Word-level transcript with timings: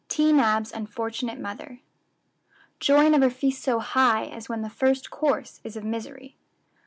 T. 0.07 0.31
NABB's 0.33 0.71
Unfortunate 0.71 1.37
Mother. 1.39 1.79
"Joy 2.79 3.07
never 3.09 3.29
feasts 3.29 3.63
so 3.63 3.77
high, 3.77 4.25
As 4.25 4.49
when 4.49 4.63
the 4.63 4.69
first 4.71 5.11
course 5.11 5.61
is 5.63 5.77
of 5.77 5.83
misery." 5.83 6.37